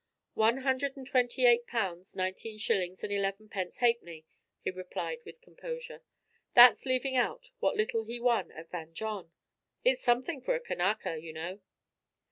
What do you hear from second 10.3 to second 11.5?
for a Kanaka, you